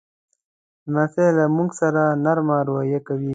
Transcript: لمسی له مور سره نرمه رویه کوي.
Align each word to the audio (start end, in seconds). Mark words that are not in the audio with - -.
لمسی 0.89 1.27
له 1.37 1.45
مور 1.55 1.69
سره 1.79 2.03
نرمه 2.23 2.57
رویه 2.67 2.99
کوي. 3.07 3.29